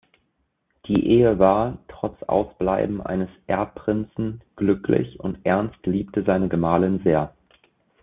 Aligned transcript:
Die 0.87 1.05
Ehe 1.11 1.37
war, 1.37 1.77
trotz 1.87 2.23
Ausbleiben 2.23 3.01
eines 3.03 3.29
Erbprinzen, 3.45 4.41
glücklich 4.55 5.19
und 5.19 5.45
Ernst 5.45 5.85
liebte 5.85 6.23
seine 6.23 6.47
Gemahlin 6.49 7.01
sehr. 7.03 7.35